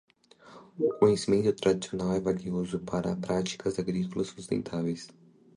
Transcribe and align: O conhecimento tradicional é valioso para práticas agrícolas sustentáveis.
O 0.79 0.89
conhecimento 0.99 1.53
tradicional 1.55 2.13
é 2.15 2.19
valioso 2.19 2.79
para 2.79 3.15
práticas 3.15 3.77
agrícolas 3.77 4.29
sustentáveis. 4.29 5.07